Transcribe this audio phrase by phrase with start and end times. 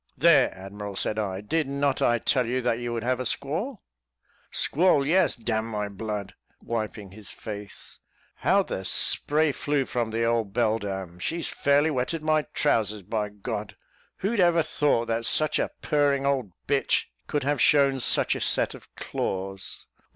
[0.17, 3.83] "There, admiral," said I, "did not I tell you that you would have a squall?"
[4.49, 5.05] "Squall!
[5.05, 7.99] yes d n my blood," wiping his face;
[8.37, 11.19] "how the spray flew from the old beldam!
[11.19, 13.77] She's fairly wetted my trousers, by God.
[14.25, 18.41] Who'd ever thought that such a purring old b h could have shown such a
[18.41, 19.85] set of claws!